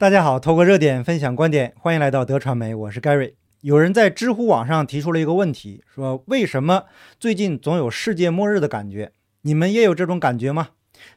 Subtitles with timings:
[0.00, 3.34] 大家好，透过热点分享观点，欢迎来到德传媒，我是 Gary。
[3.60, 6.84] 有人在知乎网上提出了一个问题，说为什么
[7.18, 9.12] 最近总有世界末日的感觉？
[9.42, 10.68] 你们也有这种感觉吗？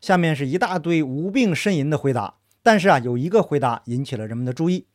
[0.02, 4.88] 下面是一大堆无病呻吟的回答，但是啊，有一个回答引起了人们的注意。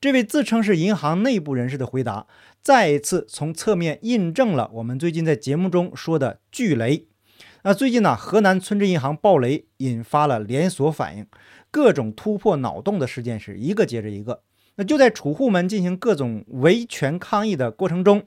[0.00, 2.26] 这位自称是银行内部人士的回答，
[2.62, 7.08] 再一次从侧面印证了我们最近在节目中说的巨雷。
[7.66, 11.26] 那最近呢，河南村镇银行暴雷引发了连锁反应，
[11.70, 14.42] 各种突破脑洞的事件是一个接着一个。
[14.74, 18.24] 那就在储户们进行各种维权抗议的过程中，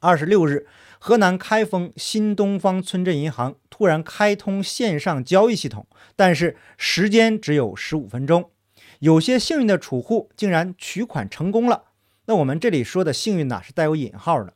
[0.00, 0.66] 二十六日，
[0.98, 5.86] 河南开封新东方村镇银行突然开通线上交易系统，
[6.16, 8.50] 但是时间只有十五分钟。
[8.98, 11.84] 有些幸运的储户竟然取款成功了。
[12.26, 14.54] 那我们这里说的幸运呢，是带有引号的。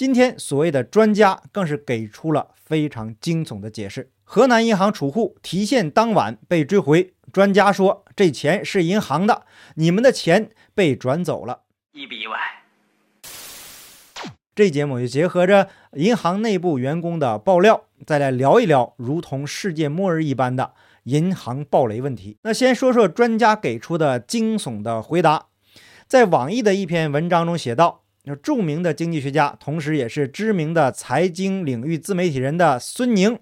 [0.00, 12.38] 今天所谓的专家更是给出了非常惊悚的解释：河南银行储户提现当晚被追回，专家说这钱是银行的，你们的钱被转走了，一笔意外。
[14.54, 22.38] 这节目就结合着银行内部员工的爆料，再来聊一聊如同世界末日一般的银行暴雷问题。
[22.44, 25.48] 那先说说专家给出的惊悚的回答，
[26.08, 27.99] 在网易的一篇文章中写道。
[28.24, 33.38] 那著名的经济学家，同时也是知名的财经领域自媒体人的孙宁，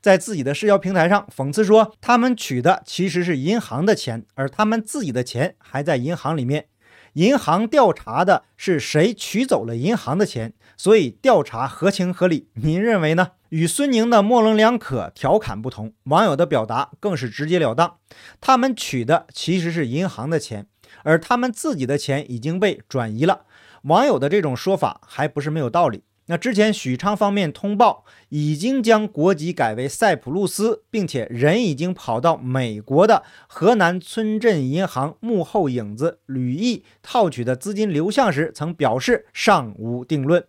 [0.00, 6.66] 在自己的社交平台上讽刺说，他们取的其实是银行的钱，而他们自己的钱还在银行里面。
[7.14, 12.48] 银行调查的是谁取走了银行的钱，所以调查合情合理。
[12.54, 13.32] 您认为呢？
[13.50, 17.98] 与孙宁的模棱两可调侃不同，网友的表达更是直截了当，
[18.40, 20.66] 他们取的其实是银行的钱，
[21.02, 23.42] 而他们自己的钱已经被转移了。
[23.82, 26.04] 网友的这种说法还不是没有道理。
[26.26, 40.46] 那之前许昌方面通报，已经将国籍改为塞浦路斯，并且人已经跑到美国的河南村镇银行幕后影子吕毅套取的资金流向时，曾表示尚无定论，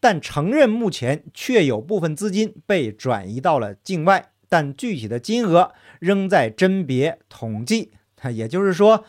[0.00, 7.92] 但承认目前确有部分资金被转移到了境外，但具体的金额仍在甄别统计。
[8.32, 9.04] 也就是说。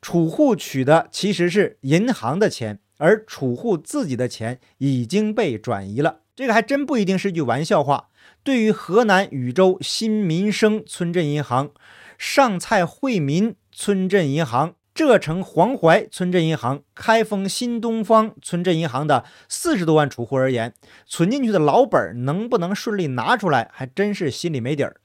[0.00, 6.20] 储户取的其实是银行的钱，而储户自己的钱已经被转移了。
[6.36, 8.08] 这个还真不一定是句玩笑话。
[8.44, 11.70] 对于河南禹州新民生村镇银行、
[12.16, 20.72] 上蔡惠民村镇银行、浙城黄淮村镇银行、开封新东方村镇银行的四十多万储户而言，
[21.06, 25.00] 存进去的老本能不能顺利拿出来，还真是心里没底儿。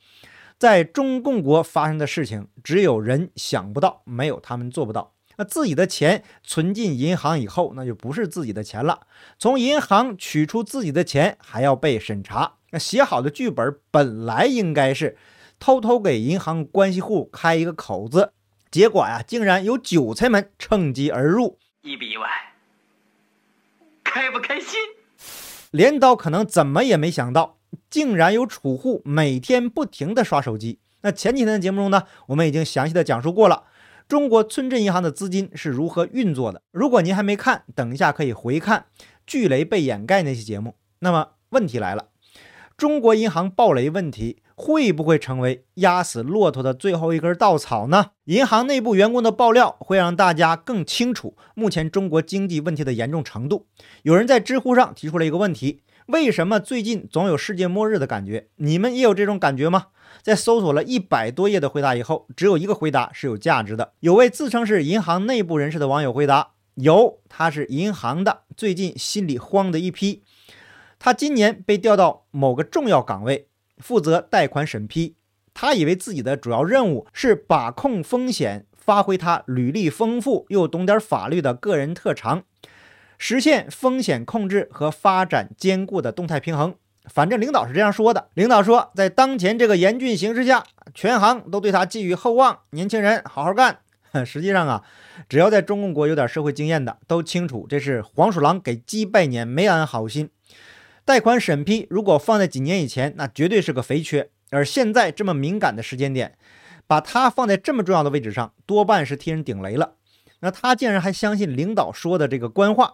[0.64, 5.14] 在中共国发生的事情，只有人想不到，没有他们做不到。
[5.36, 9.02] 那自己的钱存进银行以后，那就不是自己的钱了。
[9.38, 12.54] 从银行取出自己的钱，还要被审查。
[12.72, 15.18] 那写好的剧本本来应该是
[15.60, 18.32] 偷偷给银行关系户开一个口子，
[18.72, 22.26] 结果呀，竟然有韭菜们趁机而入，意不意外，
[24.02, 24.80] 开不开心？
[25.72, 27.58] 镰刀可能怎么也没想到。
[27.94, 30.80] 竟然有储户每天不停地刷手机。
[31.02, 33.66] 那前几天的节目中呢，我们已经详细的讲述过了，
[34.08, 36.64] 中国村镇银行的资金是如何运作的。
[36.72, 38.86] 如果您还没看，等一下可以回看
[39.28, 40.74] 巨雷被掩盖那期节目。
[41.02, 42.08] 那么问题来了，
[42.76, 48.08] 中国银行暴雷问题会不会成为压死骆驼的最后一根稻草呢？
[48.24, 53.68] 银行内部员工的爆料会让大家更清楚目前中国经济问题的严重程度。
[54.02, 55.82] 有人在知乎上提出了一个问题。
[56.08, 58.50] 为什么最近总有世界末日的感觉？
[58.58, 59.88] 你们也有这种感觉吗？
[60.22, 63.94] 在搜索了一百多页的回答以后，只有一个回答是有价值的。
[64.02, 70.24] 有位自称是银行内部人士的网友回答：有，他是银行的，最近心里慌的一批。
[71.00, 73.48] 他今年被调到某个重要岗位，
[73.78, 75.16] 负责贷款审批。
[75.54, 82.44] 他以为自己的主要任务是把控风险，发挥他履历丰富又懂点法律的个人特长。
[83.26, 86.76] 实现风险控制和发展兼顾的动态平衡。
[87.06, 88.28] 反正领导是这样说的。
[88.34, 90.62] 领导说，在当前这个严峻形势下，
[90.94, 92.60] 全行都对他寄予厚望。
[92.72, 93.80] 年轻人，好好干。
[94.26, 94.84] 实际上啊，
[95.30, 100.30] 只要在中共国有点社会经验的，都清楚这是黄鼠狼给鸡拜年，没安好心。
[101.06, 104.30] 贷款审批如果放在几年以前，那绝对是个肥缺。
[104.52, 106.38] 而现在这么敏感的时间点，
[106.86, 109.94] 把它放在这么重要的位置上，多半是替人顶雷了。
[110.42, 112.92] 那他竟然还相信领导说的这个官话。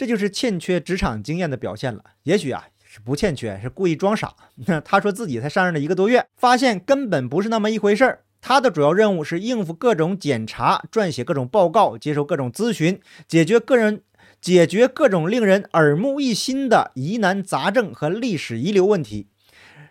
[0.00, 2.02] 这就是欠缺职场经验的表现了。
[2.22, 4.34] 也许啊是不欠缺，是故意装傻。
[4.82, 8.22] 他说自己才上任了一个多月，发现根本不是那么一回事儿。
[8.40, 12.98] 他的主要任务是应付各种检查、撰写各种报告、接受各种咨询、
[13.28, 14.00] 解决个人
[14.40, 19.26] 解决各种令人耳目一新的疑难杂症和历史遗留问题。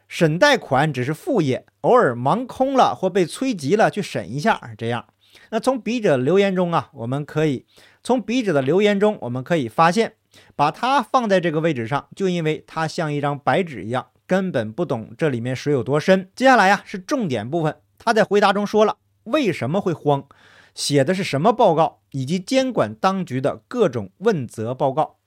[0.07, 5.05] 审贷款只是副业，偶尔忙空了或被催急了去审一下，这样。
[5.51, 7.67] 那从笔者留言中啊，我们可以
[8.03, 10.13] 从笔者的留言中，我们可以发现，
[10.55, 16.29] 把他放在这个位置上，就因为他像一张白纸一样，根本不懂这里面水有多深。
[16.35, 20.25] 接下来呀，是重点部分，他在回答中说了为什么会慌，
[20.73, 25.17] 写的是什么报告，以及监管当局的各种问责报告。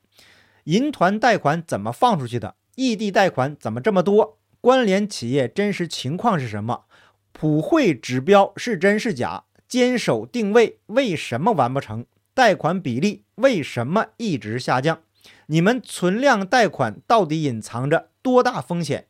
[0.64, 2.54] 银团贷款怎么放出去的？
[2.76, 4.38] 异地贷款怎么这么多？
[4.60, 6.84] 关联企业真实情况是什么？
[7.32, 9.44] 普惠指标是真是假？
[9.68, 12.06] 坚守定位为什么完不成？
[12.34, 15.00] 贷款比例为什么一直下降？
[15.46, 19.06] 你们存量贷款到底隐藏着多大风险？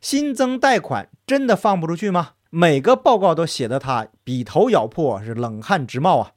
[0.00, 2.32] 新增贷款真的放不出去吗？
[2.50, 6.32] 每个报告都写得他笔头咬破，是冷汗直冒啊！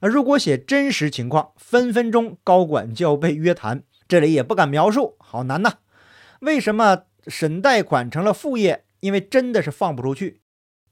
[0.00, 3.82] 那如果写真实情况，分分钟高管就要被约谈。
[4.06, 5.78] 这里也不敢描述，好难呐！
[6.40, 8.84] 为什么审贷款成了副业？
[9.00, 10.42] 因为真的是放不出去。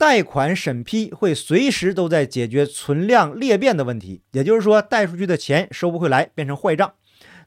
[0.02, 6.94] 贷款审批会随时都在解决存量裂变的问题，也就是说，贷出去的钱收不回来，变成坏账。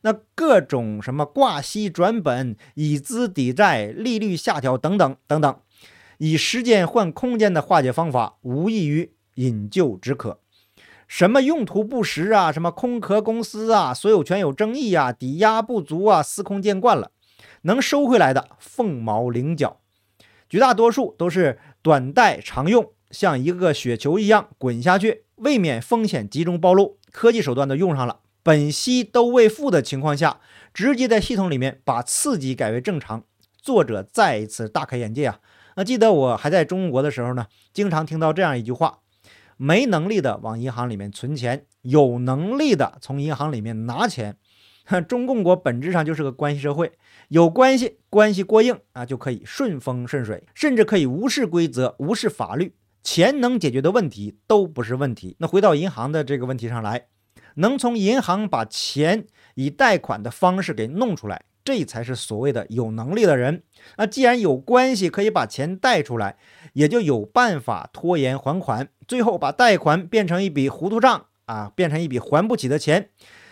[0.04, 5.60] 那各种什么挂息转本、以资抵债、利率下调等等等等，
[6.18, 10.40] 以时间换空间的化解方法，无异于引咎止渴。
[11.10, 17.12] 什么用途不实啊，什么空壳公司啊，所有权有争议啊，抵押不足啊，司空见惯了。
[17.64, 19.82] 能收回来的凤毛麟角，
[20.56, 21.60] 绝大多数都是。
[21.82, 26.98] 短贷常用，像一个雪球一样滚下去，未免风险集中暴露。
[27.12, 30.40] 科技手段都用上了，本息都未付的情况下，
[30.74, 33.24] 直接在系统里面把刺激改为正常。
[33.62, 35.40] 作者再一次大开眼界啊！
[35.76, 39.00] 那记得我还在中国的时候呢，经常听到这样一句话：
[39.58, 44.38] 没能力的往银行里面存钱，有能力的从银行里面拿钱。
[45.08, 46.92] 中共国本质上就是个关系社会，
[47.30, 55.36] 有关系，关系过硬啊，就可以顺风顺水，甚至可以无视规则、无视法律，钱能解决的问题都不是问题。
[55.40, 57.08] 那回到银行的这个问题上来，
[57.56, 59.26] 能从银行把钱
[59.56, 63.64] 以贷款的方式给弄出来，这才是所谓的有能力的人。
[63.98, 66.38] 那既然有关系可以把钱贷出来，
[66.74, 73.10] 也就有办法拖延还款，最后把贷款变成一笔糊涂账啊，变成一笔还不起的钱，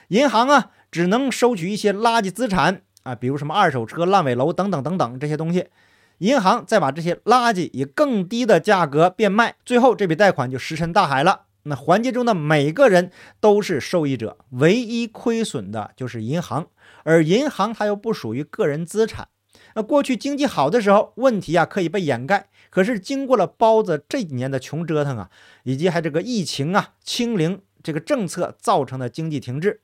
[0.09, 0.71] 银行啊。
[0.93, 5.67] 只能收取一些垃圾资产啊，比如什么二手车、烂尾楼等等等等这些东西，
[6.19, 11.41] 银行再把这些垃圾以更低的价格变卖，最后这笔贷款就石沉大海了。
[11.63, 13.09] 那环节中的每个人
[13.39, 16.67] 都是受益者，唯一亏损的就是银行，
[17.03, 19.29] 而银行它又不属于个人资产。
[19.75, 25.29] 那过去经济好的时候，问题啊可以被掩盖，可是经过了包子这几年的穷折腾啊，
[25.63, 29.79] 以及还这个疫情啊、清零这个政策造成的经济停滞。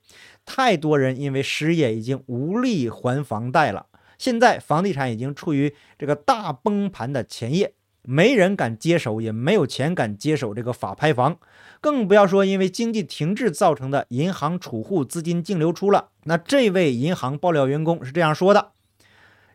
[0.51, 3.85] 太多人因为失业已经无力还房贷了，
[4.17, 11.37] 现在房地产已经处于这个大崩盘的前夜，没人敢接手，也没有钱敢接手这个法拍房，
[11.79, 16.09] 更不要说因为经济停滞造成的银行储户资金净流出了。
[16.23, 18.71] 那这位银行爆料员工是这样说的：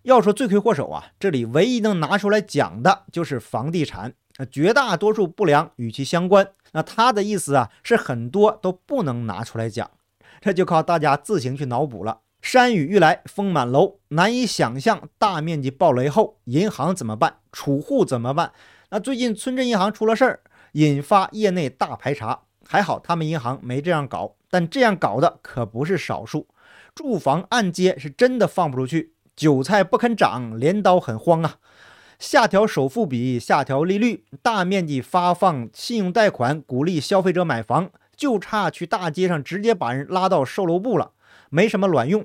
[0.03, 4.15] 要说罪魁祸首啊，这里唯一能拿出来讲的就是房地产，
[4.49, 6.49] 绝大多数不良与其相关。
[6.71, 9.91] 那他的意思啊，是很多都不能拿出来讲。
[10.45, 12.21] 这就靠大家自行去脑补了。
[12.43, 18.53] 山雨欲来风满楼，难以想象大面积暴雷后银行怎么办，储户怎么办？
[18.91, 20.41] 那最近村镇银行出了事儿，
[20.73, 22.43] 引发业内大排查。
[22.67, 26.47] 还好他们银行没这样搞，但这样搞的可不是少数。
[26.95, 31.57] 住房按揭是真的放不出去，韭菜不肯长，镰刀很慌啊！
[32.19, 37.91] 下调首付比，下调利率，大面积发放信用贷款，鼓励消费者买房。
[38.17, 41.13] 就差去大街上直接把人拉到售楼部了，
[41.51, 42.25] 没什么卵用。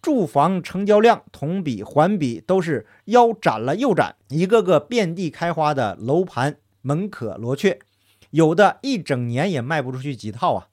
[0.00, 7.78] 住房成交量同比环比都是腰斩了又斩，一个个遍地开花的楼盘门可罗雀，
[8.30, 10.68] 有的一整年也卖不出去几套啊。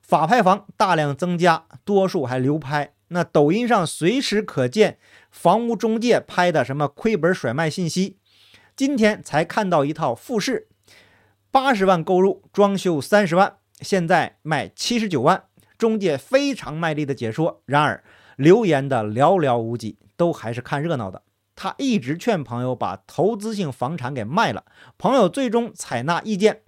[0.00, 2.92] 法拍房大量增加，多数还流拍。
[3.08, 4.98] 那抖音上随时可见
[5.30, 8.16] 房屋中介拍的什么亏本甩卖信息。
[8.74, 10.66] 今天才看到一套复式，
[11.52, 13.58] 八十万购入，装修三十万。
[13.82, 15.44] 现在卖七十九万，
[15.76, 17.62] 中介非常卖力的解说。
[17.66, 18.02] 然而
[18.36, 21.22] 留言的寥寥无几，都还是看热闹的。
[21.54, 24.64] 他一直劝朋友把投资性房产给卖了，
[24.96, 26.62] 朋友最终采纳意见，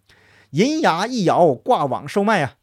[0.51, 2.57] 银牙一咬挂网售卖啊！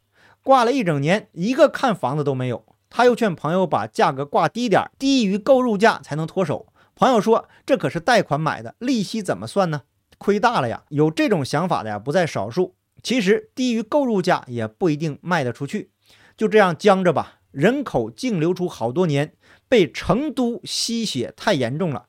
[0.43, 2.65] 挂了一整年，一个看房子都没有。
[2.89, 6.67] 他又劝朋友把价格挂低点，低于购入价才能脱手。
[6.95, 9.83] 朋友说：“这可是贷款买的，利息怎么算呢？
[10.17, 12.75] 亏大了呀！”有这种想法的呀，不在少数。
[13.03, 15.91] 其实低于购入价也不一定卖得出去，
[16.35, 17.39] 就这样僵着吧。
[17.51, 19.33] 人口净流出好多年，
[19.67, 22.05] 被成都吸血太严重了，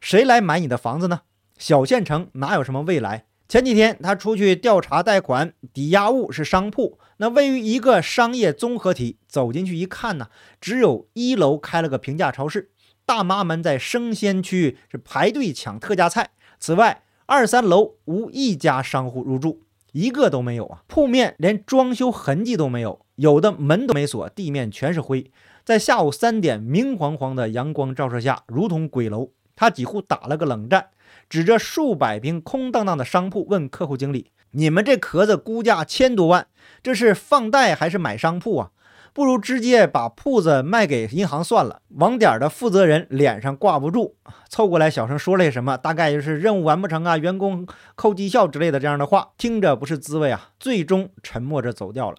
[0.00, 1.20] 谁来买你的房子呢？
[1.58, 3.26] 小县城哪有什么未来？
[3.48, 6.98] 前几天他出去调查贷款，抵押物是商铺。
[7.18, 10.28] 那位于一个商业综合体，走进去一看呢，
[10.60, 12.70] 只有一楼开了个平价超市，
[13.04, 16.30] 大妈们在生鲜区是排队抢特价菜。
[16.58, 19.62] 此外，二三楼无一家商户入住，
[19.96, 20.82] 一个都没有啊！
[20.88, 25.30] 铺面连装修痕迹都没有，有的门都没锁，地面全是灰。
[25.64, 29.30] 在下午三点明晃晃的阳光照射下，如同鬼楼。
[29.56, 30.88] 他几乎打了个冷战。
[31.30, 36.46] 指着数百平空荡荡的商铺问客户经理：“你们这壳子估价千多万，
[36.82, 38.70] 这是放贷还是买商铺啊？
[39.12, 44.16] 不如直接把铺子卖给银行算了。”网点的负责人脸上挂不住，
[44.48, 50.50] 凑过来小声说了些什么，大概就是任务完不成啊，员工扣绩效之类的这样的话，听着不是滋味啊。
[50.58, 52.16] 最终沉默着走掉了。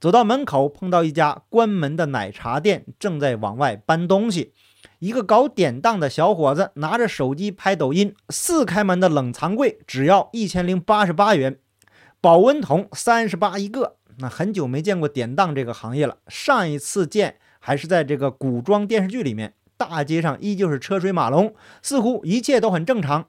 [0.00, 4.54] 走到门口，碰到一家关门的奶茶店，正在往外搬东西。
[4.98, 11.58] 一个搞典当的小伙子拿着手机拍抖音，四开门的冷藏柜只要一千零八十八元，
[12.20, 13.96] 保温桶三十八一个。
[14.20, 19.54] 那很久没见过典当这个行业了，上一次见还是在这个古装电视剧里面。
[19.76, 23.28] 大街上依旧是车水马龙，似乎一切都很正常，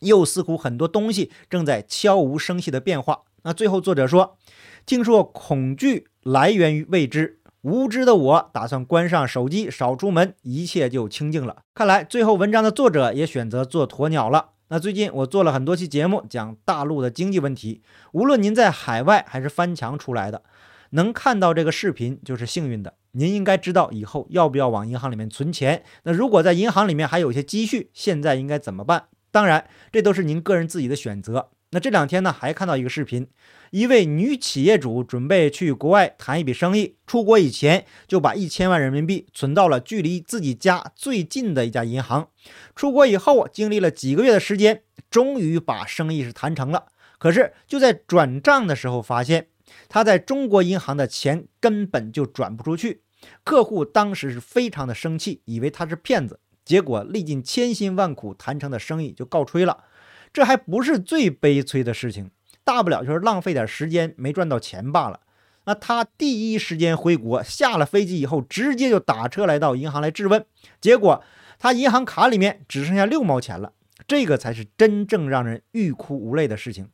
[0.00, 3.22] 又似乎很多东西正在悄无声息的变化。
[3.44, 4.36] 那最后作者说，
[4.84, 7.40] 听说恐惧来源于未知。
[7.62, 11.62] 无知的我打算关上手机，少出门，一切就清静了。
[11.74, 14.50] 看来最后文章的作者也选择做鸵鸟了。
[14.72, 17.82] 那最近我做了很多期节目，讲大陆的经济问题。
[18.12, 20.44] 无论您在海外还是翻墙出来的，
[20.90, 22.94] 能看到这个视频就是幸运的。
[23.10, 25.82] 您应该知道以后要不要往银行里面存钱。
[26.04, 29.06] 那如果在银行里面还有一些积蓄，现在应该怎么办？
[29.32, 31.48] 当然，这都是您个人自己的选择。
[31.72, 33.26] 那这两天呢，还看到一个视频。
[33.70, 42.28] 一位女企业主准备去国外谈一笔生意，出国以前就把一千万人民币存到了距离自己家最近的一家银行。
[42.74, 46.86] 出国以后，经历了几个月的时间，终于把生意是谈成了。
[47.20, 49.46] 可是就在转账的时候，发现
[49.88, 53.02] 他在中国银行的钱根本就转不出去。
[53.44, 56.40] 客户当时是非常的生气，以为他是骗子。
[56.64, 59.84] 结果历尽千辛万苦谈成的生意就告吹了。
[60.32, 62.32] 这还不是最悲催的事情。
[62.64, 65.20] 大不了就是浪费点时间没赚到钱罢了。
[65.64, 70.44] 那他第一时间回国，下了飞机以后，直接就打车来到银行来质问。
[70.80, 71.22] 结果
[71.58, 73.72] 他银行卡里面只剩下六毛钱了，
[74.08, 76.88] 这个才是真正让人欲哭无泪的事情。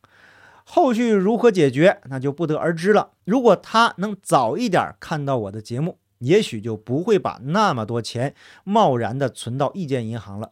[0.65, 3.13] 后续如何解决，那就不得而知了。
[3.25, 10.51] 如果他能早一点看到我的节目，也许就不会把那么多钱贸然的存到一间银行了。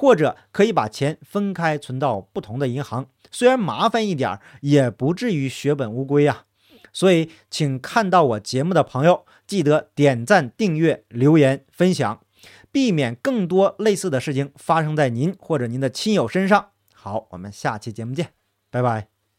[0.00, 6.46] 或者可以把钱分开存到不同的银行，虽然麻烦一点，也不至于血本无归啊。
[6.90, 12.22] 所以，请看到我节目的朋友，记得点赞、订阅、留言、分享，
[12.72, 16.70] 避免更多类似的事情发生在您或者您的亲友身上。
[16.94, 18.28] 好，我们下期节目见，
[18.70, 19.09] 拜拜。